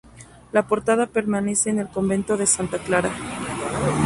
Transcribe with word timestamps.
La 0.51 0.65
portada 0.65 1.05
permanece 1.05 1.69
en 1.69 1.77
el 1.77 1.87
convento 1.87 2.35
de 2.35 2.47
Santa 2.47 2.79
Clara. 2.79 3.11